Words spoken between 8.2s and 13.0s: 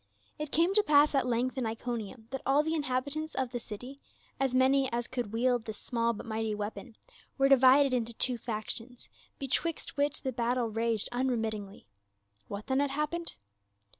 factions, betwixt which the battle raged unremit tingly. What then had